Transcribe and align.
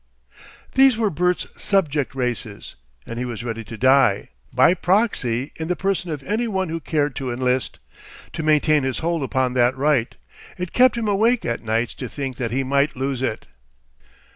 These 0.73 0.97
were 0.97 1.11
Bert's 1.11 1.45
"Subject 1.61 2.15
Races," 2.15 2.73
and 3.05 3.19
he 3.19 3.23
was 3.25 3.43
ready 3.43 3.63
to 3.65 3.77
die 3.77 4.29
by 4.51 4.73
proxy 4.73 5.51
in 5.57 5.67
the 5.67 5.75
person 5.75 6.09
of 6.09 6.23
any 6.23 6.47
one 6.47 6.69
who 6.69 6.79
cared 6.79 7.15
to 7.17 7.31
enlist 7.31 7.77
to 8.33 8.41
maintain 8.41 8.81
his 8.81 8.97
hold 9.05 9.21
upon 9.21 9.53
that 9.53 9.77
right. 9.77 10.15
It 10.57 10.73
kept 10.73 10.97
him 10.97 11.07
awake 11.07 11.45
at 11.45 11.63
nights 11.63 11.93
to 11.93 12.09
think 12.09 12.37
that 12.37 12.49
he 12.49 12.63
might 12.63 12.95
lose 12.95 13.21
it. 13.21 13.45